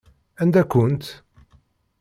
[0.41, 1.05] Anda-kent?